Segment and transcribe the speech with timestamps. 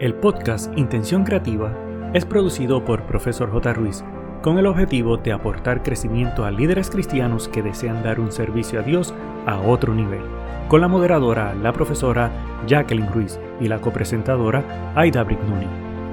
[0.00, 1.76] El podcast Intención Creativa
[2.14, 3.74] es producido por Profesor J.
[3.74, 4.02] Ruiz
[4.40, 8.82] con el objetivo de aportar crecimiento a líderes cristianos que desean dar un servicio a
[8.82, 9.12] Dios
[9.44, 10.22] a otro nivel,
[10.68, 12.32] con la moderadora, la profesora
[12.66, 15.66] Jacqueline Ruiz y la copresentadora Aida Brignoni.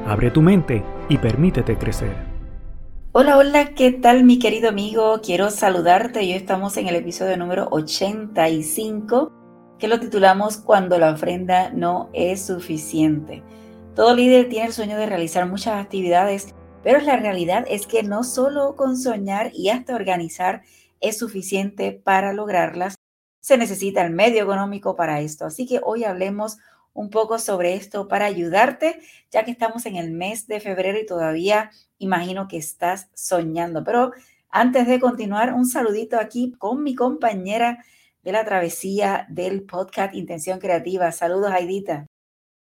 [0.06, 2.14] Abre tu mente y permítete crecer.
[3.14, 5.22] Hola, hola, ¿qué tal mi querido amigo?
[5.24, 6.20] Quiero saludarte.
[6.20, 9.32] Hoy estamos en el episodio número 85
[9.80, 13.44] que lo titulamos Cuando la ofrenda no es suficiente.
[13.98, 18.24] Todo líder tiene el sueño de realizar muchas actividades, pero la realidad es que no
[18.24, 20.62] solo con soñar y hasta organizar
[21.02, 22.94] es suficiente para lograrlas.
[23.40, 25.46] Se necesita el medio económico para esto.
[25.48, 26.60] Así que hoy hablemos
[26.94, 29.00] un poco sobre esto para ayudarte,
[29.32, 33.84] ya que estamos en el mes de febrero y todavía imagino que estás soñando.
[33.84, 34.12] Pero
[34.52, 37.84] antes de continuar, un saludito aquí con mi compañera
[38.22, 41.12] de la travesía del podcast Intención Creativa.
[41.12, 42.06] Saludos, Aidita.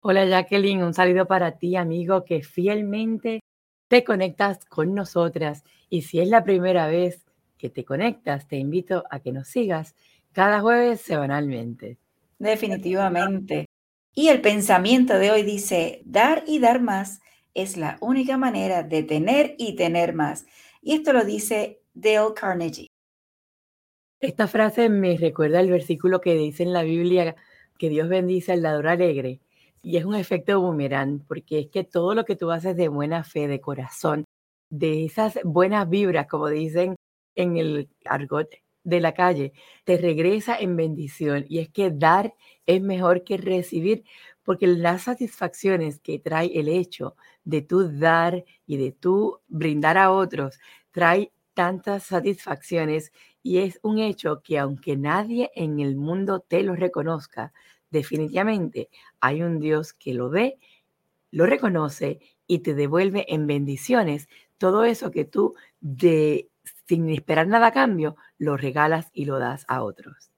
[0.04, 3.38] Hola Jacqueline, un saludo para ti, amigo, que fielmente
[3.86, 5.62] te conectas con nosotras.
[5.90, 7.24] Y si es la primera vez
[7.56, 9.94] que te conectas, te invito a que nos sigas
[10.32, 11.98] cada jueves semanalmente.
[12.40, 13.66] Definitivamente.
[14.12, 17.20] Y el pensamiento de hoy dice, dar y dar más
[17.54, 20.46] es la única manera de tener y tener más.
[20.80, 22.88] Y esto lo dice Dale Carnegie.
[24.18, 27.36] Esta frase me recuerda el versículo que dice en la Biblia
[27.78, 29.38] que Dios bendice al dador alegre
[29.82, 33.24] y es un efecto boomerang, porque es que todo lo que tú haces de buena
[33.24, 34.24] fe, de corazón,
[34.70, 36.96] de esas buenas vibras, como dicen
[37.34, 38.48] en el argot
[38.84, 39.52] de la calle,
[39.84, 41.44] te regresa en bendición.
[41.48, 42.34] Y es que dar
[42.66, 44.04] es mejor que recibir,
[44.44, 50.12] porque las satisfacciones que trae el hecho de tú dar y de tú brindar a
[50.12, 50.58] otros,
[50.92, 56.74] trae tantas satisfacciones y es un hecho que aunque nadie en el mundo te lo
[56.76, 57.52] reconozca,
[57.92, 58.88] definitivamente
[59.20, 60.58] hay un Dios que lo ve,
[61.30, 64.28] lo reconoce y te devuelve en bendiciones
[64.58, 66.48] todo eso que tú de
[66.86, 70.30] sin esperar nada a cambio lo regalas y lo das a otros.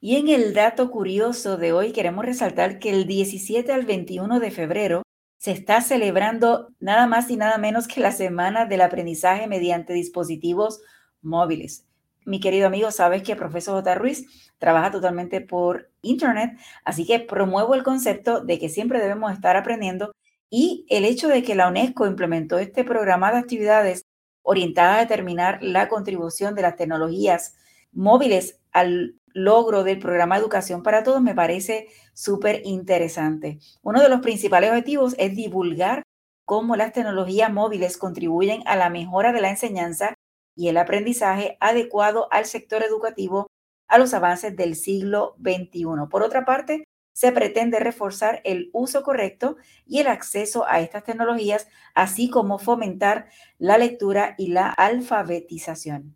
[0.00, 4.50] Y en el dato curioso de hoy queremos resaltar que el 17 al 21 de
[4.50, 5.02] febrero
[5.38, 10.80] se está celebrando nada más y nada menos que la Semana del Aprendizaje mediante dispositivos
[11.22, 11.86] móviles
[12.26, 13.94] mi querido amigo, sabes que profesor J.
[13.94, 19.56] Ruiz trabaja totalmente por Internet, así que promuevo el concepto de que siempre debemos estar
[19.56, 20.12] aprendiendo
[20.50, 24.06] y el hecho de que la UNESCO implementó este programa de actividades
[24.42, 27.56] orientada a determinar la contribución de las tecnologías
[27.92, 33.58] móviles al logro del programa educación para todos me parece súper interesante.
[33.82, 36.02] Uno de los principales objetivos es divulgar
[36.46, 40.14] cómo las tecnologías móviles contribuyen a la mejora de la enseñanza
[40.54, 43.48] y el aprendizaje adecuado al sector educativo
[43.88, 45.84] a los avances del siglo XXI.
[46.10, 51.66] Por otra parte, se pretende reforzar el uso correcto y el acceso a estas tecnologías,
[51.94, 56.14] así como fomentar la lectura y la alfabetización.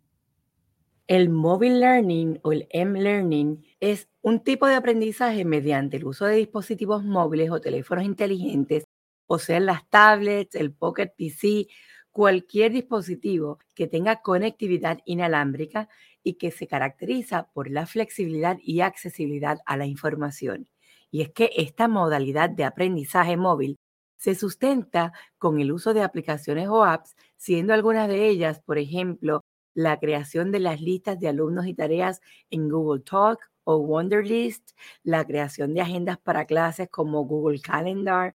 [1.07, 6.35] El mobile learning o el M-learning es un tipo de aprendizaje mediante el uso de
[6.35, 8.83] dispositivos móviles o teléfonos inteligentes,
[9.25, 11.67] o sea, las tablets, el Pocket PC
[12.11, 15.89] cualquier dispositivo que tenga conectividad inalámbrica
[16.23, 20.69] y que se caracteriza por la flexibilidad y accesibilidad a la información.
[21.11, 23.77] Y es que esta modalidad de aprendizaje móvil
[24.17, 29.41] se sustenta con el uso de aplicaciones o apps, siendo algunas de ellas, por ejemplo,
[29.73, 34.71] la creación de las listas de alumnos y tareas en Google Talk o Wonderlist,
[35.03, 38.35] la creación de agendas para clases como Google Calendar,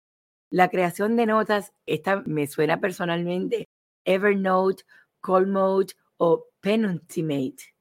[0.51, 3.69] la creación de notas, esta me suena personalmente
[4.05, 4.85] Evernote,
[5.21, 7.74] Callmode o Penultimate.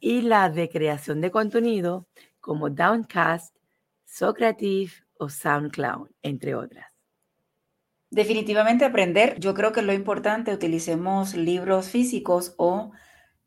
[0.00, 2.06] Y la de creación de contenido
[2.40, 3.56] como Downcast,
[4.04, 6.86] Socrative o SoundCloud, entre otras.
[8.10, 12.92] Definitivamente aprender, yo creo que lo importante, utilicemos libros físicos o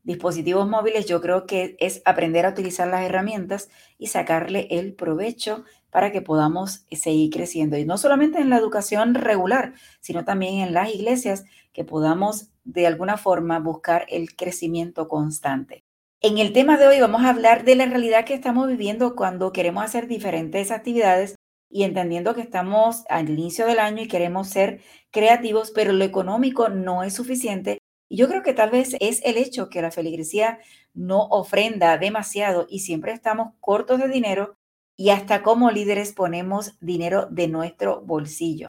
[0.03, 5.63] dispositivos móviles, yo creo que es aprender a utilizar las herramientas y sacarle el provecho
[5.91, 7.77] para que podamos seguir creciendo.
[7.77, 12.88] Y no solamente en la educación regular, sino también en las iglesias, que podamos de
[12.88, 15.83] alguna forma buscar el crecimiento constante.
[16.21, 19.54] En el tema de hoy vamos a hablar de la realidad que estamos viviendo cuando
[19.54, 21.36] queremos hacer diferentes actividades
[21.69, 24.81] y entendiendo que estamos al inicio del año y queremos ser
[25.12, 27.77] creativos, pero lo económico no es suficiente.
[28.10, 30.60] Y yo creo que tal vez es el hecho que la feligresía
[30.94, 34.56] no ofrenda demasiado y siempre estamos cortos de dinero
[34.98, 38.68] y hasta como líderes ponemos dinero de nuestro bolsillo.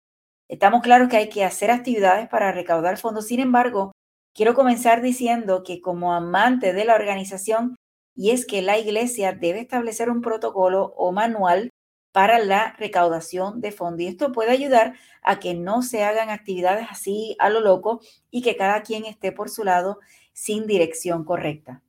[0.48, 3.26] Estamos claros que hay que hacer actividades para recaudar fondos.
[3.26, 3.90] Sin embargo,
[4.34, 7.76] quiero comenzar diciendo que como amante de la organización,
[8.14, 11.70] y es que la iglesia debe establecer un protocolo o manual
[12.12, 14.00] para la recaudación de fondos.
[14.00, 18.00] Y esto puede ayudar a que no se hagan actividades así a lo loco
[18.30, 20.00] y que cada quien esté por su lado
[20.32, 21.82] sin dirección correcta.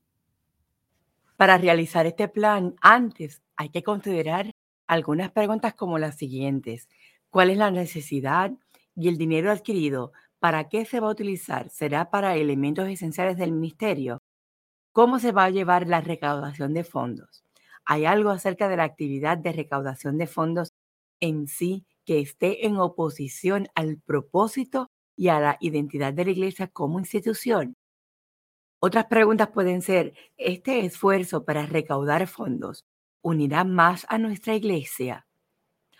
[1.37, 4.51] Para realizar este plan, antes hay que considerar
[4.85, 6.87] algunas preguntas como las siguientes.
[7.29, 8.51] ¿Cuál es la necesidad
[8.95, 10.11] y el dinero adquirido?
[10.41, 11.69] ¿Para qué se va a utilizar?
[11.69, 14.23] ¿Será para elementos esenciales del ministerio?
[14.91, 17.43] ¿Cómo se va a llevar la recaudación de fondos?
[17.85, 20.73] ¿Hay algo acerca de la actividad de recaudación de fondos
[21.19, 26.67] en sí que esté en oposición al propósito y a la identidad de la iglesia
[26.69, 27.75] como institución?
[28.79, 32.83] Otras preguntas pueden ser, ¿este esfuerzo para recaudar fondos
[33.21, 35.27] unirá más a nuestra iglesia?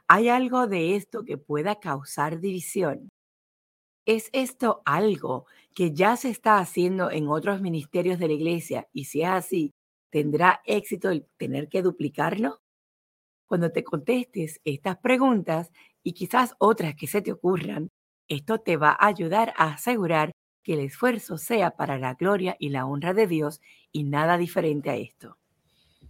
[0.08, 3.12] ¿Hay algo de esto que pueda causar división?
[4.06, 5.46] ¿Es esto algo
[5.76, 8.88] que ya se está haciendo en otros ministerios de la iglesia?
[8.94, 9.74] Y si es así,
[10.10, 12.62] ¿tendrá éxito el tener que duplicarlo?
[13.46, 15.72] Cuando te contestes estas preguntas
[16.04, 17.90] y quizás otras que se te ocurran,
[18.28, 20.32] esto te va a ayudar a asegurar
[20.64, 23.62] que el esfuerzo sea para la gloria y la honra de Dios
[23.92, 25.38] y nada diferente a esto.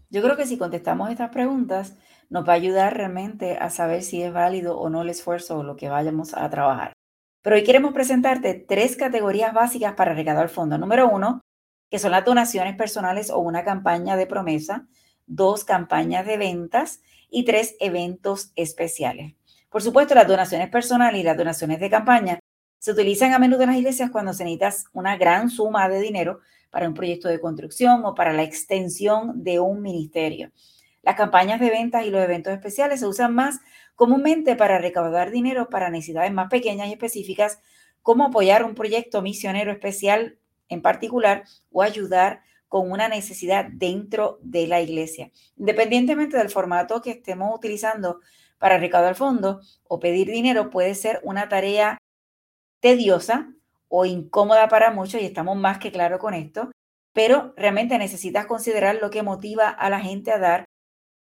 [0.09, 1.97] Yo creo que si contestamos estas preguntas,
[2.29, 5.63] nos va a ayudar realmente a saber si es válido o no el esfuerzo o
[5.63, 6.93] lo que vayamos a trabajar.
[7.41, 10.77] Pero hoy queremos presentarte tres categorías básicas para recaudar fondo.
[10.77, 11.41] Número uno,
[11.89, 14.87] que son las donaciones personales o una campaña de promesa,
[15.25, 17.01] dos campañas de ventas
[17.31, 19.33] y tres eventos especiales.
[19.69, 22.39] Por supuesto, las donaciones personales y las donaciones de campaña
[22.77, 26.41] se utilizan a menudo en las iglesias cuando se necesita una gran suma de dinero
[26.69, 30.51] para un proyecto de construcción o para la extensión de un ministerio.
[31.01, 33.59] Las campañas de ventas y los eventos especiales se usan más
[34.01, 37.59] comúnmente para recaudar dinero para necesidades más pequeñas y específicas,
[38.01, 40.39] como apoyar un proyecto misionero especial
[40.69, 45.29] en particular o ayudar con una necesidad dentro de la iglesia.
[45.55, 48.21] Independientemente del formato que estemos utilizando
[48.57, 51.99] para recaudar fondos o pedir dinero, puede ser una tarea
[52.79, 53.53] tediosa
[53.87, 56.71] o incómoda para muchos y estamos más que claros con esto,
[57.13, 60.65] pero realmente necesitas considerar lo que motiva a la gente a dar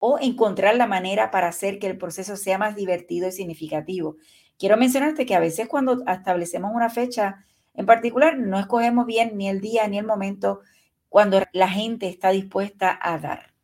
[0.06, 4.19] o encontrar la manera para hacer que el proceso sea más divertido y significativo.
[4.59, 9.49] Quiero mencionarte que a veces cuando establecemos una fecha en particular, no escogemos bien ni
[9.49, 10.61] el día ni el momento
[11.09, 13.55] cuando la gente está dispuesta a dar.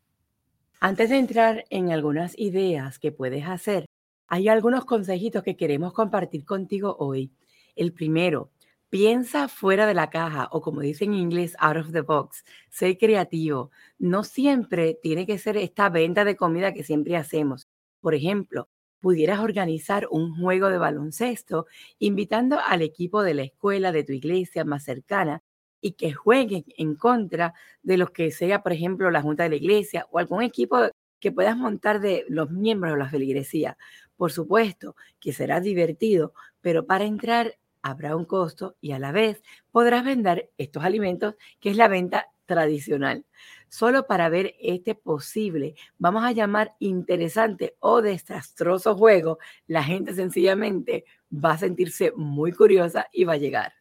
[0.81, 3.85] Antes de entrar en algunas ideas que puedes hacer,
[4.27, 7.33] hay algunos consejitos que queremos compartir contigo hoy.
[7.77, 8.51] El primero,
[8.91, 12.45] piensa fuera de la caja o como dicen en inglés, out of the box.
[12.69, 13.71] Sé creativo.
[13.99, 17.69] No siempre tiene que ser esta venta de comida que siempre hacemos.
[18.01, 18.69] Por ejemplo,
[19.01, 21.67] pudieras organizar un juego de baloncesto
[21.99, 25.43] invitando al equipo de la escuela de tu iglesia más cercana
[25.81, 29.57] y que jueguen en contra de los que sea, por ejemplo, la junta de la
[29.57, 30.79] iglesia o algún equipo
[31.21, 33.79] que puedas montar de los miembros de la feligresía.
[34.17, 39.43] Por supuesto que será divertido, pero para entrar habrá un costo y a la vez
[39.71, 43.25] podrás vender estos alimentos, que es la venta tradicional.
[43.69, 49.39] Solo para ver este posible, vamos a llamar interesante o desastroso juego,
[49.69, 53.73] la gente sencillamente va a sentirse muy curiosa y va a llegar.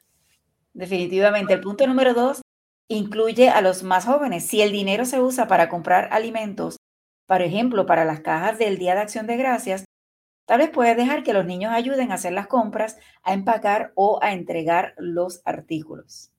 [0.74, 1.54] Definitivamente.
[1.54, 2.42] El punto número dos
[2.88, 4.46] incluye a los más jóvenes.
[4.46, 6.78] Si el dinero se usa para comprar alimentos,
[7.26, 9.86] por ejemplo, para las cajas del Día de Acción de Gracias,
[10.50, 14.18] tal vez puedes dejar que los niños ayuden a hacer las compras, a empacar o
[14.24, 16.32] a entregar los artículos.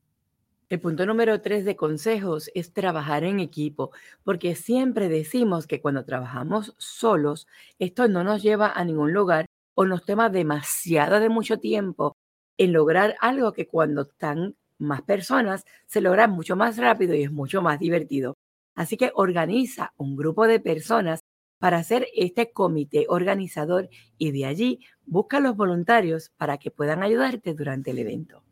[0.68, 3.92] El punto número tres de consejos es trabajar en equipo,
[4.24, 7.46] porque siempre decimos que cuando trabajamos solos,
[7.78, 12.16] esto no nos lleva a ningún lugar o nos toma demasiado de mucho tiempo
[12.58, 17.30] en lograr algo que cuando están más personas se logra mucho más rápido y es
[17.30, 18.34] mucho más divertido.
[18.74, 21.19] Así que organiza un grupo de personas
[21.60, 27.54] para hacer este comité organizador y de allí busca los voluntarios para que puedan ayudarte
[27.54, 28.42] durante el evento.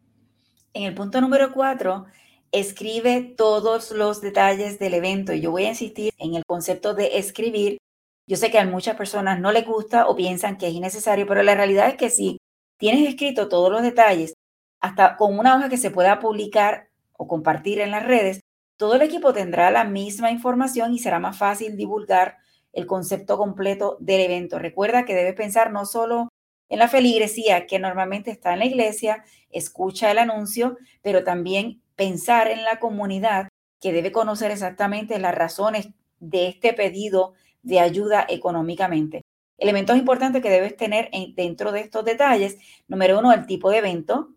[0.75, 2.05] En el punto número cuatro,
[2.53, 5.33] escribe todos los detalles del evento.
[5.33, 7.79] Yo voy a insistir en el concepto de escribir.
[8.27, 11.43] Yo sé que a muchas personas no les gusta o piensan que es innecesario, pero
[11.43, 12.37] la realidad es que si
[12.77, 14.35] tienes escrito todos los detalles,
[14.81, 18.41] hasta con una hoja que se pueda publicar o compartir en las redes,
[18.77, 22.37] todo el equipo tendrá la misma información y será más fácil divulgar
[22.79, 24.61] el concepto completo del evento.
[24.61, 26.29] Recuerda que debes pensar no solo
[26.69, 32.47] en la feligresía que normalmente está en la iglesia, escucha el anuncio, pero también pensar
[32.47, 33.49] en la comunidad
[33.81, 35.89] que debe conocer exactamente las razones
[36.21, 39.23] de este pedido de ayuda económicamente.
[39.57, 42.59] Elementos importantes que debes tener dentro de estos detalles.
[42.87, 44.29] Número uno, el tipo de evento.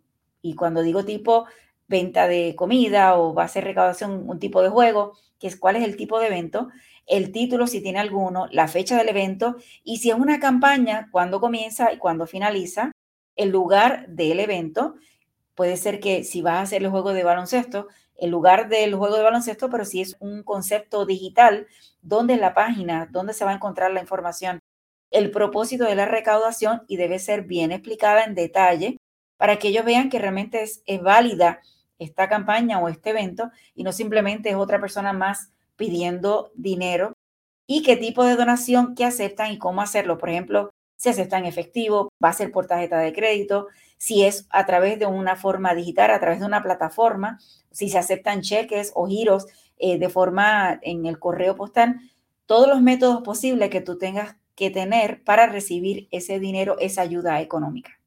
[0.41, 1.45] Y cuando digo tipo,
[1.87, 5.75] venta de comida o va a ser recaudación un tipo de juego, que es cuál
[5.75, 6.69] es el tipo de evento,
[7.11, 11.41] el título si tiene alguno, la fecha del evento y si es una campaña, cuándo
[11.41, 12.93] comienza y cuándo finaliza,
[13.35, 14.95] el lugar del evento.
[15.53, 19.17] Puede ser que si vas a hacer el juego de baloncesto, el lugar del juego
[19.17, 21.67] de baloncesto, pero si es un concepto digital,
[22.01, 23.09] ¿dónde es la página?
[23.11, 24.59] ¿Dónde se va a encontrar la información?
[25.09, 28.95] El propósito de la recaudación y debe ser bien explicada en detalle
[29.35, 31.59] para que ellos vean que realmente es, es válida
[31.99, 35.51] esta campaña o este evento y no simplemente es otra persona más
[35.81, 37.13] pidiendo dinero
[37.65, 40.19] y qué tipo de donación que aceptan y cómo hacerlo.
[40.19, 43.65] Por ejemplo, si aceptan efectivo, va a ser por tarjeta de crédito,
[43.97, 47.39] si es a través de una forma digital, a través de una plataforma,
[47.71, 49.47] si se aceptan cheques o giros
[49.79, 51.99] eh, de forma en el correo postal,
[52.45, 57.41] todos los métodos posibles que tú tengas que tener para recibir ese dinero, esa ayuda
[57.41, 57.99] económica.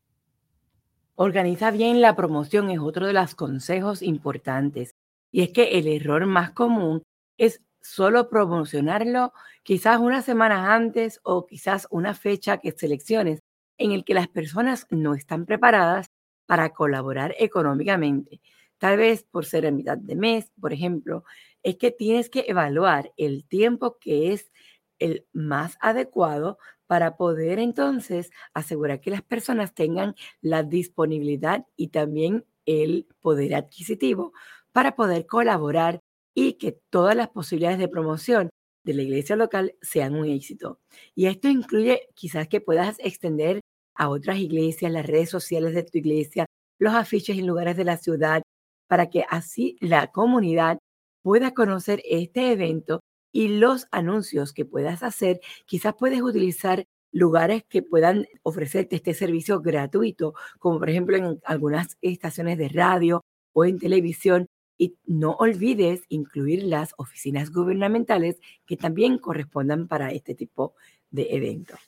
[1.16, 4.94] Organiza bien la promoción es otro de los consejos importantes.
[5.32, 7.02] Y es que el error más común
[7.38, 13.42] es solo promocionarlo quizás unas semanas antes o quizás una fecha que selecciones
[13.78, 16.08] en el que las personas no están preparadas
[16.46, 18.40] para colaborar económicamente.
[18.78, 21.24] Tal vez por ser a mitad de mes, por ejemplo,
[21.62, 24.50] es que tienes que evaluar el tiempo que es
[24.98, 32.44] el más adecuado para poder entonces asegurar que las personas tengan la disponibilidad y también
[32.66, 34.32] el poder adquisitivo
[34.72, 36.02] para poder colaborar
[36.34, 38.50] y que todas las posibilidades de promoción
[38.84, 40.80] de la iglesia local sean un éxito.
[41.14, 43.60] Y esto incluye quizás que puedas extender
[43.94, 46.46] a otras iglesias, las redes sociales de tu iglesia,
[46.78, 48.42] los afiches en lugares de la ciudad,
[48.88, 50.78] para que así la comunidad
[51.22, 53.00] pueda conocer este evento
[53.32, 55.40] y los anuncios que puedas hacer.
[55.66, 61.96] Quizás puedes utilizar lugares que puedan ofrecerte este servicio gratuito, como por ejemplo en algunas
[62.02, 63.22] estaciones de radio
[63.52, 70.34] o en televisión, y no olvides incluir las oficinas gubernamentales que también correspondan para este
[70.34, 70.74] tipo
[71.10, 71.78] de eventos.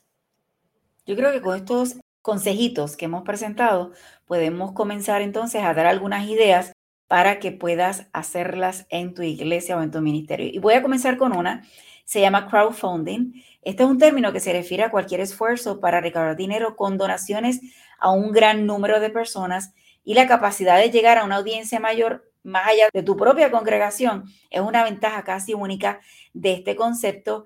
[1.06, 3.92] Yo creo que con estos consejitos que hemos presentado,
[4.24, 6.72] podemos comenzar entonces a dar algunas ideas
[7.06, 10.48] para que puedas hacerlas en tu iglesia o en tu ministerio.
[10.52, 11.64] Y voy a comenzar con una,
[12.04, 13.44] se llama crowdfunding.
[13.62, 17.60] Este es un término que se refiere a cualquier esfuerzo para recaudar dinero con donaciones
[17.98, 19.72] a un gran número de personas
[20.04, 24.24] y la capacidad de llegar a una audiencia mayor más allá de tu propia congregación,
[24.50, 26.00] es una ventaja casi única
[26.32, 27.44] de este concepto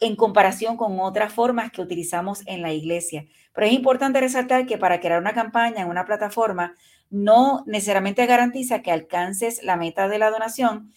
[0.00, 3.24] en comparación con otras formas que utilizamos en la iglesia.
[3.54, 6.74] Pero es importante resaltar que para crear una campaña en una plataforma
[7.08, 10.92] no necesariamente garantiza que alcances la meta de la donación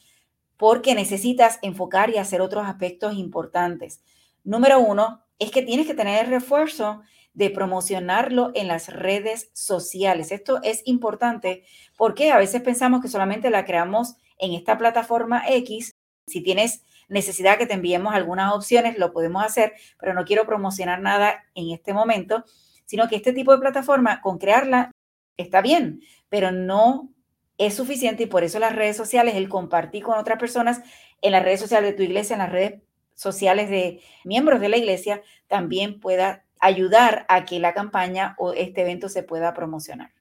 [0.58, 4.02] porque necesitas enfocar y hacer otros aspectos importantes.
[4.44, 7.04] Número uno es que tienes que tener el refuerzo
[7.36, 10.32] de promocionarlo en las redes sociales.
[10.32, 11.64] Esto es importante
[11.98, 15.92] porque a veces pensamos que solamente la creamos en esta plataforma X.
[16.28, 21.02] Si tienes necesidad que te enviemos algunas opciones, lo podemos hacer, pero no quiero promocionar
[21.02, 22.46] nada en este momento,
[22.86, 24.92] sino que este tipo de plataforma, con crearla,
[25.38, 27.10] está bien, pero no
[27.58, 30.82] es suficiente y por eso las redes sociales, el compartir con otras personas
[31.22, 32.82] en las redes sociales de tu iglesia, en las redes
[33.14, 38.82] sociales de miembros de la iglesia, también pueda ayudar a que la campaña o este
[38.82, 40.12] evento se pueda promocionar.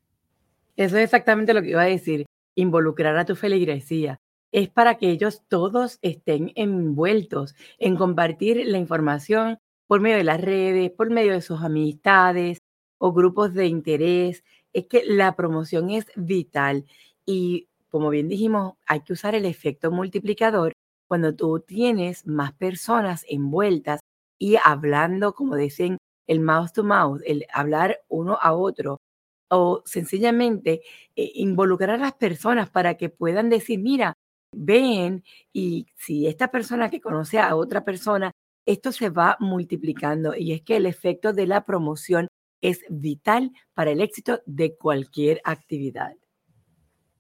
[0.77, 4.19] Eso es exactamente lo que iba a decir, involucrar a tu feligresía.
[4.53, 10.41] Es para que ellos todos estén envueltos en compartir la información por medio de las
[10.41, 12.59] redes, por medio de sus amistades
[12.99, 14.45] o grupos de interés.
[14.73, 16.85] Es que la promoción es vital
[17.25, 20.73] y como bien dijimos, hay que usar el efecto multiplicador
[21.07, 24.01] cuando tú tienes más personas envueltas
[24.37, 29.01] y hablando, como dicen el mouth to mouth, el hablar uno a otro,
[29.49, 30.83] o sencillamente
[31.17, 34.15] eh, involucrar a las personas para que puedan decir, mira,
[34.53, 38.33] ven y si esta persona que conoce a otra persona,
[38.67, 42.29] esto se va multiplicando y es que el efecto de la promoción
[42.63, 46.15] es vital para el éxito de cualquier actividad.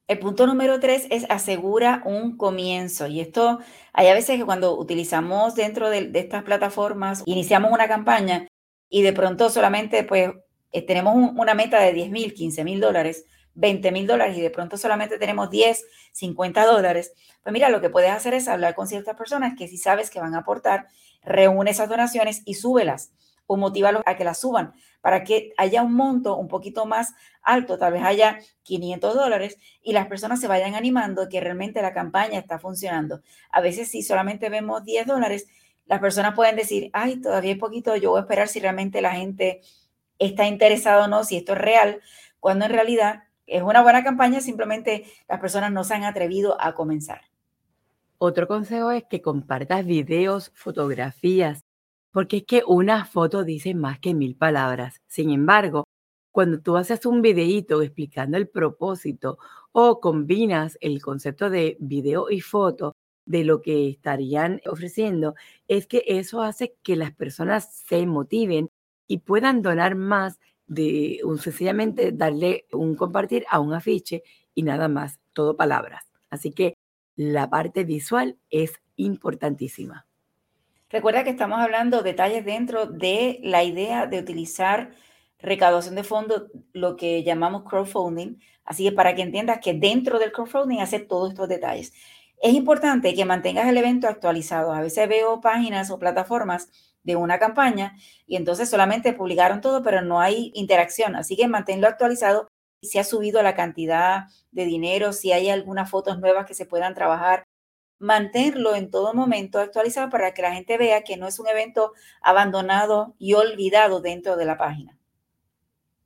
[0.06, 3.06] El punto número tres es asegura un comienzo.
[3.06, 3.60] Y esto,
[3.92, 8.46] hay a veces que cuando utilizamos dentro de, de estas plataformas, iniciamos una campaña,
[8.88, 10.30] y de pronto solamente pues
[10.72, 13.24] eh, tenemos una meta de 10 mil, 15 mil dólares,
[13.54, 17.12] 20 mil dólares y de pronto solamente tenemos 10, 50 dólares,
[17.42, 20.20] pues mira, lo que puedes hacer es hablar con ciertas personas que si sabes que
[20.20, 20.88] van a aportar,
[21.22, 23.12] reúne esas donaciones y súbelas
[23.46, 27.12] o motívalos a que las suban para que haya un monto un poquito más
[27.42, 31.92] alto, tal vez haya 500 dólares y las personas se vayan animando que realmente la
[31.92, 33.20] campaña está funcionando.
[33.50, 35.46] A veces si solamente vemos 10 dólares,
[35.86, 39.12] las personas pueden decir, ay, todavía es poquito, yo voy a esperar si realmente la
[39.12, 39.60] gente
[40.18, 42.00] está interesada o no, si esto es real,
[42.40, 46.74] cuando en realidad es una buena campaña, simplemente las personas no se han atrevido a
[46.74, 47.22] comenzar.
[48.18, 51.60] Otro consejo es que compartas videos, fotografías,
[52.10, 55.02] porque es que una foto dice más que mil palabras.
[55.06, 55.84] Sin embargo,
[56.30, 59.38] cuando tú haces un videíto explicando el propósito
[59.72, 62.94] o combinas el concepto de video y foto
[63.26, 65.34] de lo que estarían ofreciendo,
[65.68, 68.70] es que eso hace que las personas se motiven
[69.06, 74.22] y puedan donar más de un sencillamente darle un compartir a un afiche
[74.54, 76.04] y nada más, todo palabras.
[76.30, 76.76] Así que
[77.16, 80.06] la parte visual es importantísima.
[80.90, 84.92] Recuerda que estamos hablando detalles dentro de la idea de utilizar
[85.40, 88.38] recaudación de fondos, lo que llamamos crowdfunding.
[88.64, 91.92] Así que para que entiendas que dentro del crowdfunding hace todos estos detalles.
[92.44, 94.74] Es importante que mantengas el evento actualizado.
[94.74, 96.68] A veces veo páginas o plataformas
[97.02, 97.96] de una campaña
[98.26, 101.16] y entonces solamente publicaron todo, pero no hay interacción.
[101.16, 102.48] Así que manténlo actualizado.
[102.82, 106.92] Si ha subido la cantidad de dinero, si hay algunas fotos nuevas que se puedan
[106.92, 107.44] trabajar,
[107.98, 111.94] mantenerlo en todo momento actualizado para que la gente vea que no es un evento
[112.20, 114.98] abandonado y olvidado dentro de la página.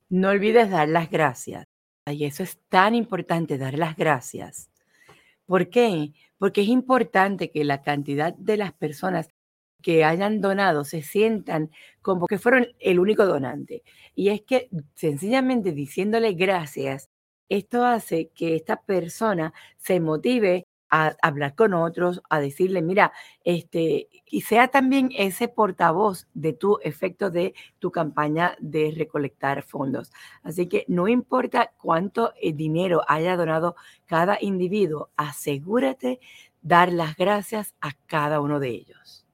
[0.07, 1.65] No olvides dar las gracias.
[2.05, 4.68] Y eso es tan importante, dar las gracias.
[5.49, 6.13] ¿Por qué?
[6.37, 9.29] Porque es importante que la cantidad de las personas
[9.81, 11.71] que hayan donado se sientan
[12.03, 13.81] como que fueron el único donante.
[14.13, 17.09] Y es que sencillamente diciéndole gracias,
[17.49, 23.11] esto hace que esta persona se motive a hablar con otros, a decirle, mira,
[23.43, 30.11] este, y sea también ese portavoz de tu efecto de tu campaña de recolectar fondos.
[30.43, 36.19] Así que no importa cuánto eh, dinero haya donado cada individuo, asegúrate
[36.61, 39.25] dar las gracias a cada uno de ellos.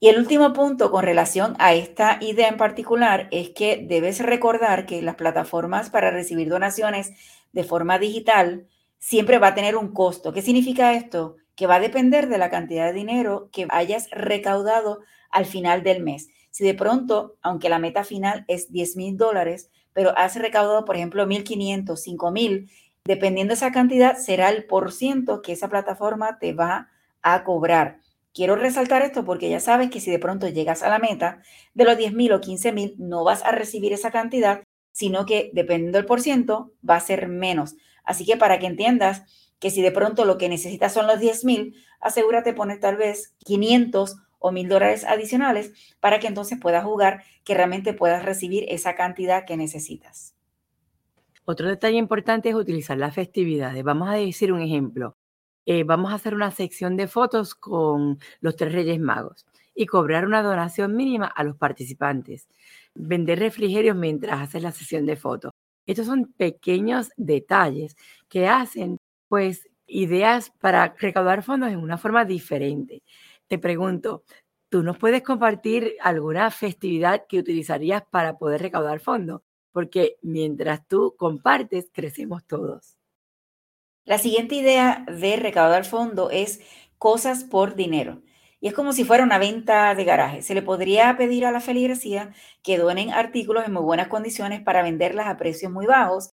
[0.00, 4.84] Y el último punto con relación a esta idea en particular es que debes recordar
[4.84, 7.12] que las plataformas para recibir donaciones
[7.52, 8.66] de forma digital
[9.04, 10.32] siempre va a tener un costo.
[10.32, 11.36] ¿Qué significa esto?
[11.56, 16.02] Que va a depender de la cantidad de dinero que hayas recaudado al final del
[16.02, 16.30] mes.
[16.48, 20.96] Si de pronto, aunque la meta final es 10 mil dólares, pero has recaudado, por
[20.96, 22.70] ejemplo, 1.500, 5.000,
[23.04, 26.88] dependiendo de esa cantidad, será el por ciento que esa plataforma te va
[27.20, 27.98] a cobrar.
[28.32, 31.42] Quiero resaltar esto porque ya sabes que si de pronto llegas a la meta
[31.74, 34.62] de los 10 mil o 15 mil, no vas a recibir esa cantidad,
[34.92, 37.76] sino que dependiendo del por ciento, va a ser menos.
[38.04, 39.22] Así que para que entiendas
[39.58, 42.96] que si de pronto lo que necesitas son los 10 mil, asegúrate de poner tal
[42.96, 48.66] vez 500 o 1000 dólares adicionales para que entonces puedas jugar, que realmente puedas recibir
[48.68, 50.34] esa cantidad que necesitas.
[51.46, 53.82] Otro detalle importante es utilizar las festividades.
[53.82, 55.16] Vamos a decir un ejemplo.
[55.64, 60.26] Eh, vamos a hacer una sección de fotos con los tres Reyes Magos y cobrar
[60.26, 62.46] una donación mínima a los participantes.
[62.94, 65.53] Vender refrigerios mientras haces la sesión de fotos.
[65.86, 67.96] Estos son pequeños detalles
[68.28, 73.02] que hacen, pues, ideas para recaudar fondos en una forma diferente.
[73.48, 74.24] Te pregunto,
[74.70, 79.42] ¿tú nos puedes compartir alguna festividad que utilizarías para poder recaudar fondos?
[79.72, 82.96] Porque mientras tú compartes, crecemos todos.
[84.04, 86.60] La siguiente idea de recaudar fondo es
[86.98, 88.22] cosas por dinero.
[88.64, 90.40] Y es como si fuera una venta de garaje.
[90.40, 94.82] Se le podría pedir a la feligresía que donen artículos en muy buenas condiciones para
[94.82, 96.30] venderlas a precios muy bajos,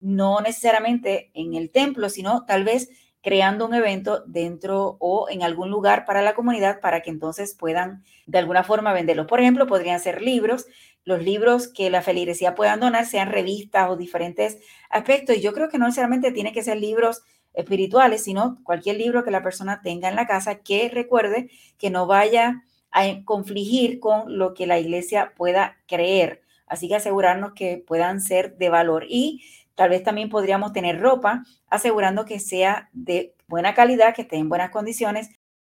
[0.00, 2.88] no necesariamente en el templo, sino tal vez
[3.22, 8.02] creando un evento dentro o en algún lugar para la comunidad para que entonces puedan
[8.26, 9.28] de alguna forma venderlos.
[9.28, 10.66] Por ejemplo, podrían ser libros.
[11.04, 14.58] Los libros que la feligresía puedan donar sean revistas o diferentes
[14.90, 15.36] aspectos.
[15.36, 17.22] Y yo creo que no necesariamente tiene que ser libros
[17.54, 22.06] espirituales, sino cualquier libro que la persona tenga en la casa que recuerde que no
[22.06, 26.42] vaya a confligir con lo que la iglesia pueda creer.
[26.66, 31.44] Así que asegurarnos que puedan ser de valor y tal vez también podríamos tener ropa
[31.68, 35.30] asegurando que sea de buena calidad, que esté en buenas condiciones.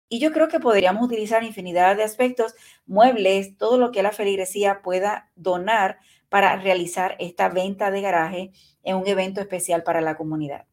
[0.08, 2.54] Y yo creo que podríamos utilizar infinidad de aspectos,
[2.86, 8.96] muebles, todo lo que la feligresía pueda donar para realizar esta venta de garaje en
[8.96, 10.66] un evento especial para la comunidad.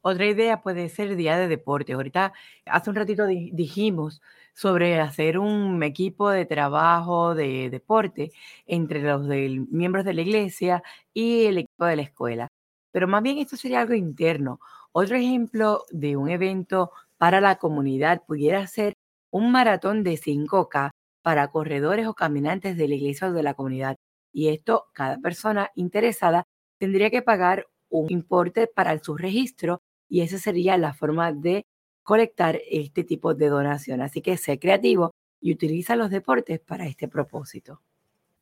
[0.00, 1.92] Otra idea puede ser día de deporte.
[1.92, 2.32] Ahorita,
[2.66, 4.22] hace un ratito dijimos
[4.54, 8.30] sobre hacer un equipo de trabajo de deporte
[8.66, 10.82] entre los miembros de la iglesia
[11.12, 12.48] y el equipo de la escuela.
[12.92, 14.60] Pero más bien esto sería algo interno.
[14.92, 18.94] Otro ejemplo de un evento para la comunidad pudiera ser
[19.30, 20.90] un maratón de 5K
[21.22, 23.96] para corredores o caminantes de la iglesia o de la comunidad.
[24.32, 26.44] Y esto, cada persona interesada
[26.78, 31.66] tendría que pagar un importe para su registro y esa sería la forma de
[32.02, 34.00] colectar este tipo de donación.
[34.00, 37.82] Así que sé creativo y utiliza los deportes para este propósito.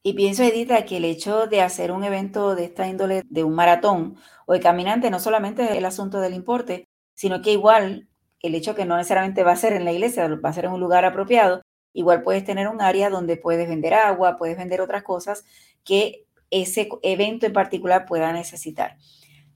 [0.02, 3.54] Y pienso, Edita, que el hecho de hacer un evento de esta índole, de un
[3.54, 8.08] maratón o de caminante, no solamente es el asunto del importe, sino que igual
[8.40, 10.72] el hecho que no necesariamente va a ser en la iglesia, va a ser en
[10.72, 15.02] un lugar apropiado, igual puedes tener un área donde puedes vender agua, puedes vender otras
[15.02, 15.44] cosas
[15.82, 18.98] que ese evento en particular pueda necesitar.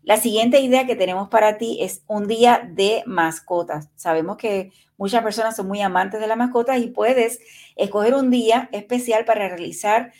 [0.02, 3.90] La siguiente idea que tenemos para ti es un día de mascotas.
[3.96, 7.40] Sabemos que muchas personas son muy amantes de las mascotas y puedes
[7.76, 10.12] escoger un día especial para realizar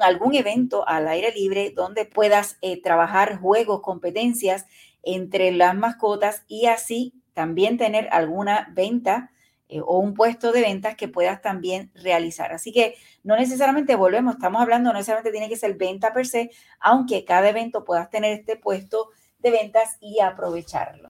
[0.00, 4.66] algún evento al aire libre donde puedas eh, trabajar juegos, competencias
[5.02, 9.30] entre las mascotas y así también tener alguna venta
[9.68, 12.52] eh, o un puesto de ventas que puedas también realizar.
[12.52, 16.50] Así que no necesariamente volvemos, estamos hablando, no necesariamente tiene que ser venta per se,
[16.80, 21.08] aunque cada evento puedas tener este puesto de ventas y aprovecharlo.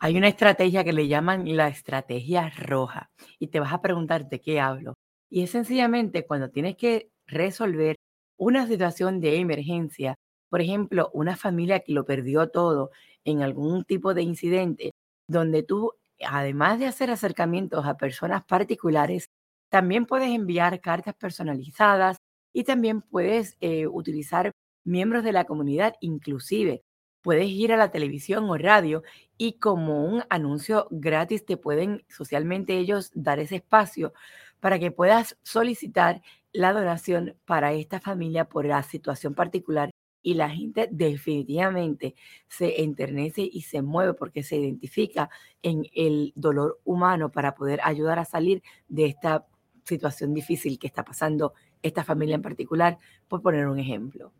[0.00, 4.40] Hay una estrategia que le llaman la estrategia roja y te vas a preguntar de
[4.40, 4.94] qué hablo.
[5.30, 7.94] Y es sencillamente cuando tienes que resolver
[8.36, 10.16] una situación de emergencia,
[10.50, 12.90] por ejemplo, una familia que lo perdió todo
[13.24, 14.90] en algún tipo de incidente,
[15.28, 15.92] donde tú
[16.26, 19.30] además de hacer acercamientos a personas particulares,
[19.70, 22.18] también puedes enviar cartas personalizadas
[22.52, 24.52] y también puedes eh, utilizar
[24.84, 26.82] miembros de la comunidad, inclusive
[27.22, 29.02] puedes ir a la televisión o radio
[29.38, 34.12] y como un anuncio gratis te pueden socialmente ellos dar ese espacio
[34.60, 39.91] para que puedas solicitar la donación para esta familia por la situación particular
[40.22, 42.14] y la gente definitivamente
[42.48, 45.28] se enternece y se mueve porque se identifica
[45.62, 49.46] en el dolor humano para poder ayudar a salir de esta
[49.84, 54.32] situación difícil que está pasando esta familia en particular, por poner un ejemplo.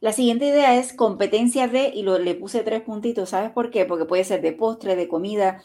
[0.00, 3.84] La siguiente idea es competencia de, y lo, le puse tres puntitos, ¿sabes por qué?
[3.84, 5.64] Porque puede ser de postre, de comida.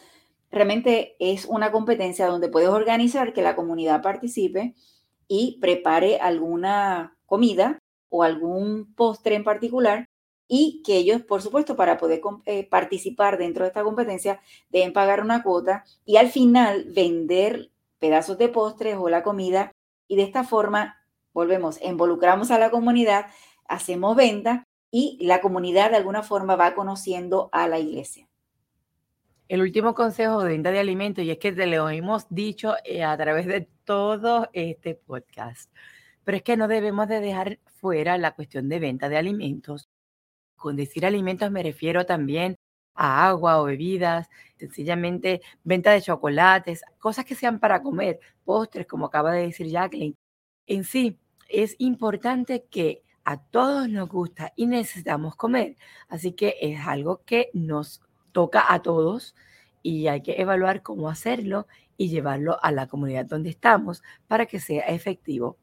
[0.50, 4.74] Realmente es una competencia donde puedes organizar que la comunidad participe
[5.28, 7.83] y prepare alguna comida
[8.16, 10.06] o algún postre en particular
[10.48, 15.20] y que ellos, por supuesto, para poder eh, participar dentro de esta competencia, deben pagar
[15.22, 19.72] una cuota y al final vender pedazos de postres o la comida
[20.08, 21.02] y de esta forma,
[21.34, 23.26] volvemos, involucramos a la comunidad,
[23.68, 28.28] hacemos venta y la comunidad de alguna forma va conociendo a la iglesia.
[29.48, 33.04] El último consejo de venta de alimentos, y es que te lo hemos dicho eh,
[33.04, 35.72] a través de todo este podcast,
[36.24, 39.90] pero es que no debemos de dejar fuera la cuestión de venta de alimentos.
[40.56, 42.58] Con decir alimentos me refiero también
[42.96, 49.08] a agua o bebidas, sencillamente venta de chocolates, cosas que sean para comer, postres, como
[49.08, 50.16] acaba de decir Jacqueline.
[50.68, 55.76] En sí, es importante que a todos nos gusta y necesitamos comer,
[56.10, 59.36] así que es algo que nos toca a todos
[59.82, 64.60] y hay que evaluar cómo hacerlo y llevarlo a la comunidad donde estamos para que
[64.60, 65.58] sea efectivo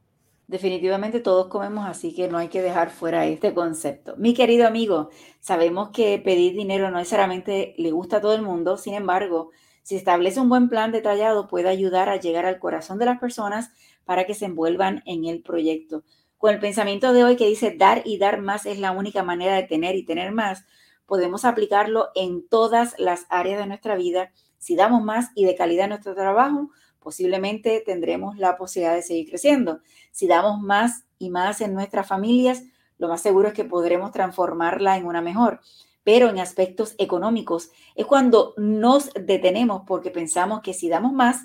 [0.50, 4.16] Definitivamente todos comemos, así que no hay que dejar fuera este concepto.
[4.16, 8.76] Mi querido amigo, sabemos que pedir dinero no necesariamente le gusta a todo el mundo,
[8.76, 9.50] sin embargo,
[9.84, 13.70] si establece un buen plan detallado puede ayudar a llegar al corazón de las personas
[14.04, 16.02] para que se envuelvan en el proyecto.
[16.36, 19.54] Con el pensamiento de hoy que dice dar y dar más es la única manera
[19.54, 20.64] de tener y tener más,
[21.06, 24.32] podemos aplicarlo en todas las áreas de nuestra vida.
[24.58, 29.80] Si damos más y de calidad nuestro trabajo, posiblemente tendremos la posibilidad de seguir creciendo.
[30.12, 32.62] Si damos más y más en nuestras familias,
[32.98, 35.60] lo más seguro es que podremos transformarla en una mejor.
[36.04, 41.42] Pero en aspectos económicos es cuando nos detenemos porque pensamos que si damos más,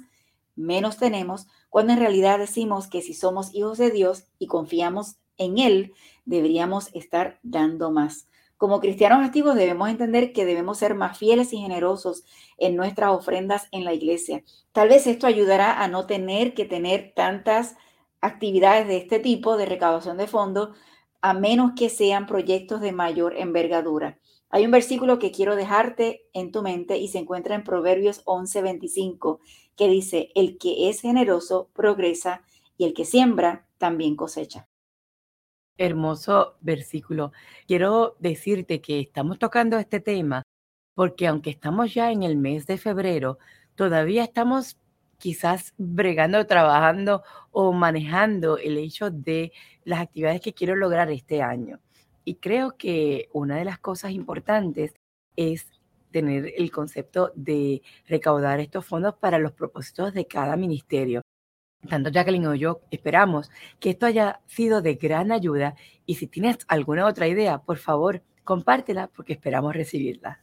[0.56, 5.58] menos tenemos, cuando en realidad decimos que si somos hijos de Dios y confiamos en
[5.58, 5.94] Él,
[6.26, 8.28] deberíamos estar dando más.
[8.58, 12.24] Como cristianos activos debemos entender que debemos ser más fieles y generosos
[12.58, 14.44] en nuestras ofrendas en la iglesia.
[14.72, 17.76] Tal vez esto ayudará a no tener que tener tantas
[18.22, 20.70] actividades de este tipo de recaudación de fondos,
[21.22, 24.20] a menos que sean proyectos de mayor envergadura.
[24.50, 29.40] Hay un versículo que quiero dejarte en tu mente y se encuentra en Proverbios 11:25,
[29.76, 32.44] que dice, el que es generoso progresa
[32.78, 34.68] y el que siembra también cosecha.
[35.78, 37.34] Hermoso versículo.
[37.68, 40.44] Quiero decirte que estamos tocando este tema
[40.94, 43.38] porque aunque estamos ya en el mes de febrero,
[43.76, 44.78] todavía estamos
[45.18, 49.52] quizás bregando, trabajando o manejando el hecho de
[49.84, 51.82] las actividades que quiero lograr este año.
[52.24, 54.94] Y creo que una de las cosas importantes
[55.36, 55.68] es
[56.12, 61.25] tener el concepto de recaudar estos fondos para los propósitos de cada ministerio
[61.88, 66.58] tanto Jacqueline o yo esperamos que esto haya sido de gran ayuda y si tienes
[66.68, 70.40] alguna otra idea, por favor, compártela porque esperamos recibirla.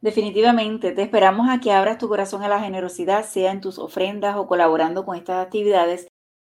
[0.00, 4.36] Definitivamente, te esperamos a que abras tu corazón a la generosidad, sea en tus ofrendas
[4.36, 6.06] o colaborando con estas actividades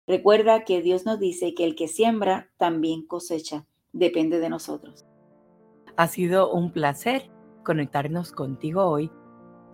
[0.07, 3.65] Recuerda que Dios nos dice que el que siembra también cosecha.
[3.91, 5.05] Depende de nosotros.
[5.97, 7.31] Ha sido un placer
[7.63, 9.09] conectarnos contigo hoy.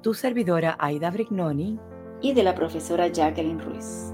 [0.01, 1.79] Tu servidora Aida Brignoni
[2.21, 4.13] y de la profesora Jacqueline Ruiz.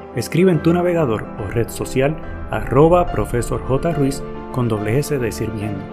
[0.15, 2.17] escribe en tu navegador o red social
[2.51, 3.91] arroba profesor J.
[3.93, 5.83] Ruiz con doble S de sirviendo.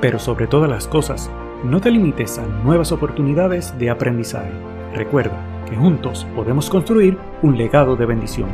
[0.00, 1.30] Pero sobre todas las cosas,
[1.64, 4.50] no te limites a nuevas oportunidades de aprendizaje.
[4.94, 5.36] Recuerda
[5.68, 8.48] que juntos podemos construir un legado de bendición.